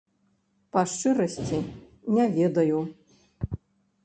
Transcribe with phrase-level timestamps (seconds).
[0.75, 1.59] Па шчырасці,
[2.17, 2.79] не ведаю.